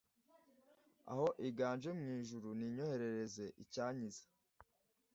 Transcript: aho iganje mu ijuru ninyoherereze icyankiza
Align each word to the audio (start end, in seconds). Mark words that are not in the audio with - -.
aho 1.11 1.25
iganje 1.49 1.89
mu 1.99 2.05
ijuru 2.19 2.47
ninyoherereze 2.57 3.45
icyankiza 3.63 4.23